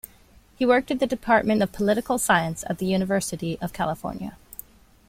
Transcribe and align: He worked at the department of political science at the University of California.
He 0.55 0.65
worked 0.65 0.89
at 0.89 0.99
the 0.99 1.05
department 1.05 1.61
of 1.61 1.71
political 1.73 2.17
science 2.17 2.63
at 2.67 2.79
the 2.79 2.87
University 2.87 3.59
of 3.61 3.71
California. 3.71 4.35